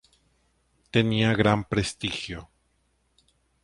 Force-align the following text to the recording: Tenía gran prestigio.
Tenía 0.89 1.35
gran 1.35 1.63
prestigio. 1.63 2.49